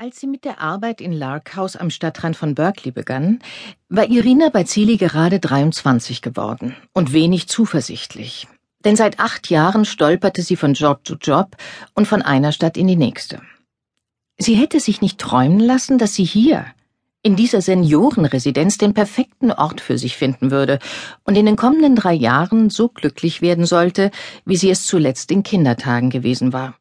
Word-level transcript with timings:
Als 0.00 0.20
sie 0.20 0.28
mit 0.28 0.44
der 0.44 0.60
Arbeit 0.60 1.00
in 1.00 1.10
Lark 1.10 1.56
House 1.56 1.74
am 1.74 1.90
Stadtrand 1.90 2.36
von 2.36 2.54
Berkeley 2.54 2.92
begann, 2.92 3.40
war 3.88 4.08
Irina 4.08 4.48
Bazili 4.48 4.96
gerade 4.96 5.40
23 5.40 6.22
geworden 6.22 6.76
und 6.92 7.12
wenig 7.12 7.48
zuversichtlich. 7.48 8.46
Denn 8.84 8.94
seit 8.94 9.18
acht 9.18 9.50
Jahren 9.50 9.84
stolperte 9.84 10.42
sie 10.42 10.54
von 10.54 10.74
Job 10.74 11.00
zu 11.02 11.16
Job 11.16 11.56
und 11.94 12.06
von 12.06 12.22
einer 12.22 12.52
Stadt 12.52 12.76
in 12.76 12.86
die 12.86 12.94
nächste. 12.94 13.42
Sie 14.38 14.54
hätte 14.54 14.78
sich 14.78 15.00
nicht 15.00 15.18
träumen 15.18 15.58
lassen, 15.58 15.98
dass 15.98 16.14
sie 16.14 16.22
hier, 16.22 16.66
in 17.24 17.34
dieser 17.34 17.60
Seniorenresidenz, 17.60 18.78
den 18.78 18.94
perfekten 18.94 19.50
Ort 19.50 19.80
für 19.80 19.98
sich 19.98 20.16
finden 20.16 20.52
würde 20.52 20.78
und 21.24 21.36
in 21.36 21.44
den 21.44 21.56
kommenden 21.56 21.96
drei 21.96 22.14
Jahren 22.14 22.70
so 22.70 22.88
glücklich 22.88 23.42
werden 23.42 23.66
sollte, 23.66 24.12
wie 24.44 24.56
sie 24.56 24.70
es 24.70 24.86
zuletzt 24.86 25.32
in 25.32 25.42
Kindertagen 25.42 26.10
gewesen 26.10 26.52
war. 26.52 26.76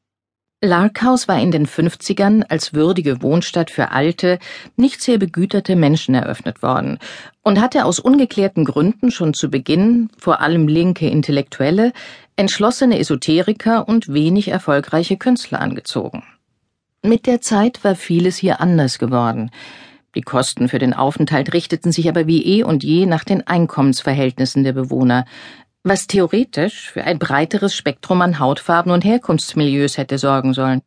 Larkhaus 0.61 1.27
war 1.27 1.39
in 1.39 1.51
den 1.51 1.67
50ern 1.67 2.43
als 2.49 2.73
würdige 2.73 3.21
Wohnstadt 3.21 3.69
für 3.69 3.91
alte, 3.91 4.39
nicht 4.75 5.03
sehr 5.03 5.20
begüterte 5.20 5.75
Menschen 5.75 6.15
eröffnet 6.15 6.63
worden 6.63 6.98
und 7.43 7.61
hatte 7.61 7.85
aus 7.85 7.99
ungeklärten 7.99 8.65
Gründen 8.65 9.12
schon 9.12 9.35
zu 9.35 9.51
Beginn 9.51 10.09
vor 10.17 10.41
allem 10.41 10.67
linke 10.67 11.07
Intellektuelle, 11.07 11.93
entschlossene 12.38 12.98
Esoteriker 12.98 13.88
und 13.88 14.12
wenig 14.12 14.48
erfolgreiche 14.48 15.17
Künstler 15.17 15.62
angezogen. 15.62 16.23
Mit 17.03 17.27
der 17.27 17.39
Zeit 17.39 17.84
war 17.84 17.93
vieles 17.93 18.37
hier 18.37 18.59
anders 18.59 18.98
geworden. 18.98 19.51
Die 20.15 20.23
Kosten 20.23 20.70
für 20.70 20.79
den 20.79 20.95
Aufenthalt 20.95 21.53
richteten 21.53 21.91
sich 21.91 22.09
aber 22.09 22.26
wie 22.26 22.43
eh 22.43 22.63
und 22.63 22.84
je 22.84 23.05
nach 23.05 23.23
den 23.23 23.45
Einkommensverhältnissen 23.45 24.63
der 24.63 24.73
Bewohner, 24.73 25.26
was 25.90 26.08
theoretisch 26.08 26.91
für 26.91 27.04
ein 27.04 27.20
breiteres 27.20 27.76
Spektrum 27.76 28.22
an 28.22 28.40
Hautfarben 28.40 28.91
und 28.91 29.05
Herkunftsmilieus 29.05 29.98
hätte 29.98 30.18
sorgen 30.18 30.54
sollen. 30.54 30.82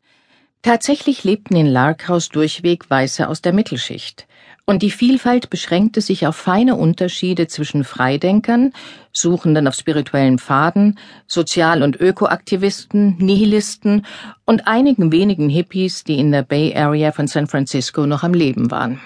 Tatsächlich 0.63 1.25
lebten 1.25 1.57
in 1.57 1.67
Larkhaus 1.67 2.29
durchweg 2.29 2.91
Weiße 2.91 3.29
aus 3.29 3.41
der 3.41 3.53
Mittelschicht, 3.53 4.27
und 4.67 4.83
die 4.83 4.91
Vielfalt 4.91 5.51
beschränkte 5.51 6.01
sich 6.01 6.27
auf 6.27 6.37
feine 6.37 6.77
Unterschiede 6.77 7.48
zwischen 7.48 7.83
Freidenkern, 7.83 8.73
Suchenden 9.12 9.67
auf 9.67 9.75
spirituellen 9.75 10.39
Pfaden, 10.39 10.98
Sozial- 11.27 11.83
und 11.83 12.01
Ökoaktivisten, 12.01 13.17
Nihilisten 13.19 14.07
und 14.45 14.69
einigen 14.69 15.11
wenigen 15.12 15.48
Hippies, 15.48 16.05
die 16.05 16.19
in 16.19 16.31
der 16.31 16.42
Bay 16.42 16.77
Area 16.77 17.11
von 17.11 17.27
San 17.27 17.47
Francisco 17.47 18.07
noch 18.07 18.23
am 18.23 18.35
Leben 18.35 18.70
waren. 18.70 19.01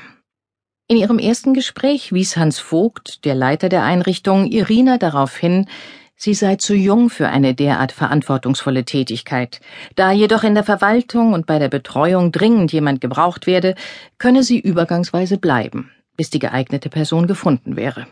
In 0.87 0.99
ihrem 0.99 1.19
ersten 1.19 1.55
Gespräch 1.55 2.13
wies 2.13 2.37
Hans 2.37 2.59
Vogt, 2.59 3.25
der 3.25 3.35
Leiter 3.35 3.71
der 3.71 3.85
Einrichtung, 3.85 4.45
Irina 4.45 4.99
darauf 4.99 5.35
hin, 5.35 5.67
sie 6.15 6.35
sei 6.35 6.57
zu 6.57 6.75
jung 6.75 7.09
für 7.09 7.31
eine 7.31 7.55
derart 7.55 7.91
verantwortungsvolle 7.91 8.85
Tätigkeit. 8.85 9.63
Da 9.97 10.13
jedoch 10.13 10.45
in 10.45 10.55
der 10.55 10.63
Verwaltung 10.63 11.33
und 11.33 11.47
bei 11.47 11.59
der 11.59 11.71
Betreuung 11.71 12.33
dringend 12.33 12.71
jemand 12.71 13.01
gebraucht 13.01 13.47
werde, 13.47 13.77
könne 14.19 14.43
sie 14.43 14.61
übergangsweise 14.61 15.39
bleiben, 15.39 15.91
bis 16.19 16.29
die 16.29 16.39
geeignete 16.39 16.91
Person 16.91 17.27
gefunden 17.27 17.77
wäre. 17.77 18.07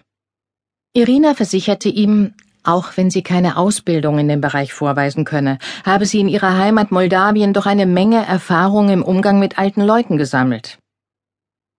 Irina 0.94 1.34
versicherte 1.34 1.90
ihm, 1.90 2.32
auch 2.64 2.96
wenn 2.96 3.10
sie 3.10 3.22
keine 3.22 3.58
Ausbildung 3.58 4.18
in 4.18 4.28
dem 4.28 4.40
Bereich 4.40 4.72
vorweisen 4.72 5.26
könne, 5.26 5.58
habe 5.84 6.06
sie 6.06 6.20
in 6.20 6.28
ihrer 6.28 6.56
Heimat 6.56 6.90
Moldawien 6.90 7.52
doch 7.52 7.66
eine 7.66 7.84
Menge 7.84 8.24
Erfahrung 8.24 8.88
im 8.88 9.02
Umgang 9.02 9.38
mit 9.38 9.58
alten 9.58 9.82
Leuten 9.82 10.16
gesammelt. 10.16 10.78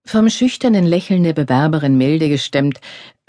Vom 0.06 0.28
schüchternen 0.28 0.84
Lächeln 0.84 1.22
der 1.22 1.32
Bewerberin 1.32 1.96
milde 1.96 2.28
gestimmt, 2.28 2.78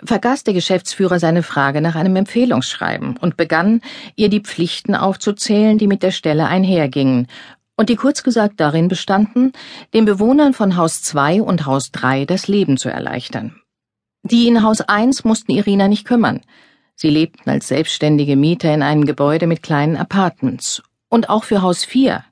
vergaß 0.03 0.43
der 0.43 0.53
Geschäftsführer 0.53 1.19
seine 1.19 1.41
Frage 1.41 1.79
nach 1.79 1.95
einem 1.95 2.17
Empfehlungsschreiben 2.17 3.15
und 3.17 3.37
begann, 3.37 3.81
ihr 4.17 4.27
die 4.27 4.41
Pflichten 4.41 4.93
aufzuzählen, 4.93 5.77
die 5.77 5.87
mit 5.87 6.03
der 6.03 6.11
Stelle 6.11 6.47
einhergingen, 6.47 7.27
und 7.77 7.89
die 7.89 7.95
kurz 7.95 8.23
gesagt 8.23 8.59
darin 8.59 8.89
bestanden, 8.89 9.53
den 9.93 10.05
Bewohnern 10.05 10.53
von 10.53 10.75
Haus 10.75 11.01
2 11.01 11.41
und 11.41 11.65
Haus 11.65 11.91
3 11.91 12.25
das 12.25 12.47
Leben 12.47 12.77
zu 12.77 12.89
erleichtern. 12.89 13.61
Die 14.23 14.47
in 14.47 14.63
Haus 14.63 14.81
1 14.81 15.23
mussten 15.23 15.51
Irina 15.51 15.87
nicht 15.87 16.05
kümmern. 16.05 16.41
Sie 16.95 17.09
lebten 17.09 17.49
als 17.49 17.67
selbstständige 17.67 18.35
Mieter 18.35 18.73
in 18.73 18.81
einem 18.81 19.05
Gebäude 19.05 19.47
mit 19.47 19.61
kleinen 19.63 19.97
Apartments. 19.97 20.83
Und 21.09 21.29
auch 21.29 21.43
für 21.43 21.61
Haus 21.61 21.85
4, 21.85 22.23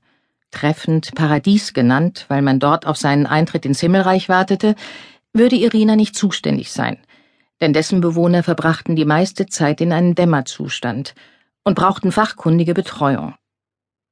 treffend 0.53 1.13
Paradies 1.15 1.73
genannt, 1.73 2.25
weil 2.29 2.41
man 2.41 2.59
dort 2.59 2.87
auf 2.87 2.97
seinen 2.97 3.25
Eintritt 3.25 3.65
ins 3.65 3.81
Himmelreich 3.81 4.29
wartete, 4.29 4.75
würde 5.33 5.55
Irina 5.55 5.95
nicht 5.95 6.15
zuständig 6.15 6.71
sein, 6.71 6.97
denn 7.59 7.73
dessen 7.73 8.01
Bewohner 8.01 8.43
verbrachten 8.43 8.95
die 8.95 9.05
meiste 9.05 9.47
Zeit 9.47 9.81
in 9.81 9.91
einem 9.91 10.15
Dämmerzustand 10.15 11.15
und 11.63 11.75
brauchten 11.75 12.11
fachkundige 12.11 12.73
Betreuung. 12.73 13.35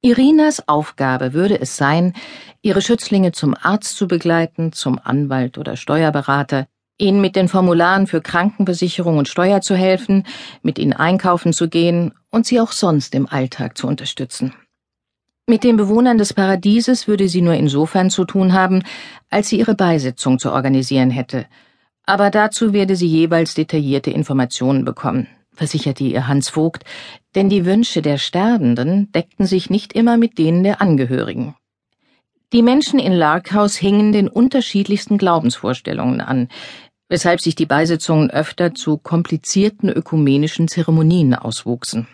Irinas 0.02 0.66
Aufgabe 0.68 1.32
würde 1.32 1.60
es 1.60 1.76
sein, 1.76 2.12
ihre 2.60 2.82
Schützlinge 2.82 3.30
zum 3.30 3.54
Arzt 3.60 3.96
zu 3.96 4.08
begleiten, 4.08 4.72
zum 4.72 4.98
Anwalt 5.02 5.58
oder 5.58 5.76
Steuerberater, 5.76 6.66
ihnen 6.98 7.20
mit 7.20 7.36
den 7.36 7.48
Formularen 7.48 8.08
für 8.08 8.20
Krankenversicherung 8.20 9.18
und 9.18 9.28
Steuer 9.28 9.60
zu 9.60 9.76
helfen, 9.76 10.26
mit 10.62 10.78
ihnen 10.78 10.92
einkaufen 10.92 11.52
zu 11.52 11.68
gehen 11.68 12.14
und 12.30 12.46
sie 12.46 12.60
auch 12.60 12.72
sonst 12.72 13.14
im 13.14 13.28
Alltag 13.28 13.78
zu 13.78 13.86
unterstützen. 13.86 14.54
Mit 15.48 15.64
den 15.64 15.76
Bewohnern 15.76 16.18
des 16.18 16.34
Paradieses 16.34 17.08
würde 17.08 17.28
sie 17.28 17.42
nur 17.42 17.54
insofern 17.54 18.10
zu 18.10 18.24
tun 18.24 18.52
haben, 18.52 18.84
als 19.28 19.48
sie 19.48 19.58
ihre 19.58 19.74
Beisitzung 19.74 20.38
zu 20.38 20.52
organisieren 20.52 21.10
hätte. 21.10 21.46
Aber 22.04 22.30
dazu 22.30 22.72
werde 22.72 22.94
sie 22.94 23.08
jeweils 23.08 23.54
detaillierte 23.54 24.12
Informationen 24.12 24.84
bekommen, 24.84 25.26
versicherte 25.52 26.04
ihr 26.04 26.28
Hans 26.28 26.48
Vogt, 26.48 26.84
denn 27.34 27.48
die 27.48 27.64
Wünsche 27.64 28.02
der 28.02 28.18
Sterbenden 28.18 29.10
deckten 29.10 29.46
sich 29.46 29.68
nicht 29.68 29.94
immer 29.94 30.16
mit 30.16 30.38
denen 30.38 30.62
der 30.62 30.80
Angehörigen. 30.80 31.56
Die 32.52 32.62
Menschen 32.62 33.00
in 33.00 33.12
Larkhaus 33.12 33.74
hingen 33.74 34.12
den 34.12 34.28
unterschiedlichsten 34.28 35.18
Glaubensvorstellungen 35.18 36.20
an, 36.20 36.48
weshalb 37.08 37.40
sich 37.40 37.56
die 37.56 37.66
Beisitzungen 37.66 38.30
öfter 38.30 38.74
zu 38.74 38.96
komplizierten 38.96 39.88
ökumenischen 39.88 40.68
Zeremonien 40.68 41.34
auswuchsen. 41.34 42.06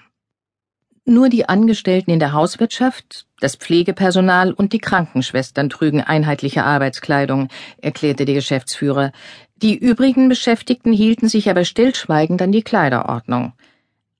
Nur 1.09 1.31
die 1.31 1.49
Angestellten 1.49 2.11
in 2.11 2.19
der 2.19 2.35
Hauswirtschaft, 2.35 3.25
das 3.41 3.57
Pflegepersonal 3.57 4.53
und 4.53 4.75
die 4.75 4.79
Krankenschwestern 4.79 5.71
trügen 5.71 6.03
einheitliche 6.03 6.65
Arbeitskleidung, 6.65 7.49
erklärte 7.81 8.27
der 8.27 8.35
Geschäftsführer. 8.35 9.13
Die 9.57 9.75
übrigen 9.75 10.29
Beschäftigten 10.29 10.93
hielten 10.93 11.31
sich 11.31 11.49
aber 11.49 11.65
stillschweigend 11.65 12.43
an 12.43 12.53
die 12.53 12.61
Kleiderordnung. 12.61 13.55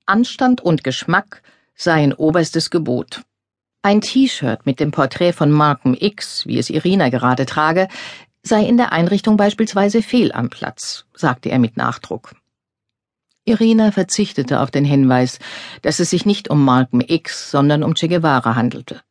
Anstand 0.07 0.61
und 0.61 0.83
Geschmack 0.83 1.43
seien 1.75 2.11
oberstes 2.11 2.71
Gebot. 2.71 3.21
Ein 3.83 4.01
T-Shirt 4.01 4.65
mit 4.65 4.79
dem 4.79 4.89
Porträt 4.89 5.33
von 5.33 5.51
Malcolm 5.51 5.95
X, 5.99 6.47
wie 6.47 6.57
es 6.57 6.71
Irina 6.71 7.09
gerade 7.09 7.45
trage, 7.45 7.87
sei 8.41 8.65
in 8.65 8.77
der 8.77 8.93
Einrichtung 8.93 9.37
beispielsweise 9.37 10.01
fehl 10.01 10.31
am 10.31 10.49
Platz, 10.49 11.05
sagte 11.13 11.49
er 11.49 11.59
mit 11.59 11.77
Nachdruck. 11.77 12.33
Irina 13.49 13.91
verzichtete 13.91 14.61
auf 14.61 14.71
den 14.71 14.85
Hinweis, 14.85 15.39
dass 15.81 15.99
es 15.99 16.11
sich 16.11 16.25
nicht 16.25 16.49
um 16.49 16.63
Malcolm 16.63 17.03
X, 17.05 17.51
sondern 17.51 17.83
um 17.83 17.95
Che 17.95 18.07
Guevara 18.07 18.55
handelte. 18.55 19.01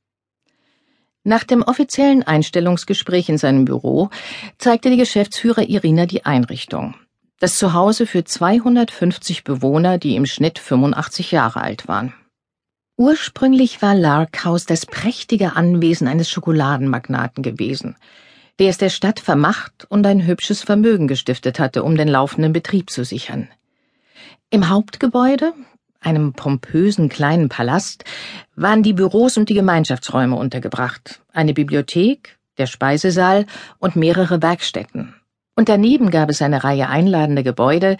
Nach 1.24 1.44
dem 1.44 1.62
offiziellen 1.62 2.22
Einstellungsgespräch 2.22 3.28
in 3.28 3.36
seinem 3.36 3.64
Büro 3.64 4.08
zeigte 4.56 4.88
der 4.88 4.96
Geschäftsführer 4.96 5.68
Irina 5.68 6.06
die 6.06 6.24
Einrichtung. 6.24 6.94
Das 7.40 7.58
Zuhause 7.58 8.06
für 8.06 8.24
250 8.24 9.44
Bewohner, 9.44 9.98
die 9.98 10.16
im 10.16 10.24
Schnitt 10.24 10.58
85 10.58 11.32
Jahre 11.32 11.60
alt 11.60 11.86
waren. 11.86 12.14
Ursprünglich 12.96 13.82
war 13.82 13.94
Lark 13.94 14.44
House 14.44 14.66
das 14.66 14.86
prächtige 14.86 15.54
Anwesen 15.54 16.08
eines 16.08 16.30
Schokoladenmagnaten 16.30 17.42
gewesen, 17.42 17.96
der 18.58 18.70
es 18.70 18.78
der 18.78 18.90
Stadt 18.90 19.20
vermacht 19.20 19.86
und 19.88 20.06
ein 20.06 20.26
hübsches 20.26 20.62
Vermögen 20.62 21.08
gestiftet 21.08 21.60
hatte, 21.60 21.82
um 21.82 21.96
den 21.96 22.08
laufenden 22.08 22.52
Betrieb 22.52 22.90
zu 22.90 23.04
sichern. 23.04 23.48
Im 24.50 24.68
Hauptgebäude, 24.68 25.52
einem 26.00 26.32
pompösen 26.32 27.08
kleinen 27.08 27.48
Palast, 27.48 28.04
waren 28.56 28.82
die 28.82 28.92
Büros 28.92 29.36
und 29.36 29.48
die 29.48 29.54
Gemeinschaftsräume 29.54 30.36
untergebracht, 30.36 31.22
eine 31.32 31.54
Bibliothek, 31.54 32.38
der 32.56 32.66
Speisesaal 32.66 33.46
und 33.78 33.96
mehrere 33.96 34.42
Werkstätten. 34.42 35.14
Und 35.54 35.68
daneben 35.68 36.10
gab 36.10 36.30
es 36.30 36.40
eine 36.40 36.62
Reihe 36.62 36.88
einladender 36.88 37.42
Gebäude, 37.42 37.96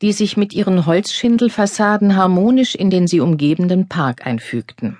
die 0.00 0.12
sich 0.12 0.38
mit 0.38 0.54
ihren 0.54 0.86
Holzschindelfassaden 0.86 2.16
harmonisch 2.16 2.74
in 2.74 2.88
den 2.88 3.06
sie 3.06 3.20
umgebenden 3.20 3.86
Park 3.86 4.26
einfügten. 4.26 4.96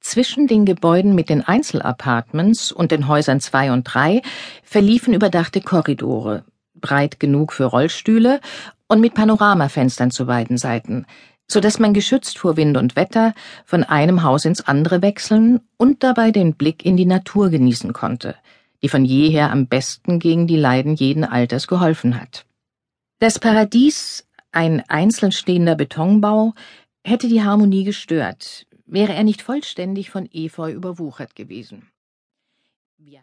Zwischen 0.00 0.46
den 0.46 0.64
Gebäuden 0.64 1.14
mit 1.14 1.28
den 1.28 1.42
Einzelapartments 1.42 2.72
und 2.72 2.90
den 2.90 3.08
Häusern 3.08 3.40
zwei 3.40 3.72
und 3.72 3.84
drei 3.84 4.22
verliefen 4.62 5.14
überdachte 5.14 5.60
Korridore, 5.60 6.44
breit 6.80 7.20
genug 7.20 7.52
für 7.52 7.64
Rollstühle 7.64 8.40
und 8.88 9.00
mit 9.00 9.14
Panoramafenstern 9.14 10.10
zu 10.10 10.26
beiden 10.26 10.58
Seiten, 10.58 11.06
so 11.50 11.60
dass 11.60 11.78
man 11.78 11.94
geschützt 11.94 12.38
vor 12.38 12.56
Wind 12.56 12.76
und 12.76 12.96
Wetter 12.96 13.34
von 13.64 13.82
einem 13.84 14.22
Haus 14.22 14.44
ins 14.44 14.60
andere 14.60 15.02
wechseln 15.02 15.60
und 15.76 16.02
dabei 16.02 16.30
den 16.30 16.54
Blick 16.54 16.84
in 16.84 16.96
die 16.96 17.06
Natur 17.06 17.50
genießen 17.50 17.92
konnte, 17.92 18.36
die 18.82 18.88
von 18.88 19.04
jeher 19.04 19.50
am 19.50 19.66
besten 19.66 20.18
gegen 20.18 20.46
die 20.46 20.56
Leiden 20.56 20.94
jeden 20.94 21.24
Alters 21.24 21.66
geholfen 21.66 22.20
hat. 22.20 22.46
Das 23.18 23.38
Paradies, 23.38 24.26
ein 24.52 24.82
einzeln 24.88 25.32
stehender 25.32 25.74
Betonbau, 25.74 26.54
hätte 27.04 27.28
die 27.28 27.42
Harmonie 27.42 27.84
gestört, 27.84 28.66
wäre 28.86 29.12
er 29.12 29.24
nicht 29.24 29.42
vollständig 29.42 30.10
von 30.10 30.28
Efeu 30.32 30.72
überwuchert 30.72 31.34
gewesen. 31.34 31.89